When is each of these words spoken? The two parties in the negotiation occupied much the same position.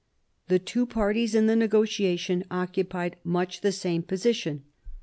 The 0.47 0.57
two 0.57 0.87
parties 0.87 1.35
in 1.35 1.45
the 1.45 1.55
negotiation 1.55 2.43
occupied 2.49 3.17
much 3.23 3.61
the 3.61 3.71
same 3.71 4.01
position. 4.01 4.63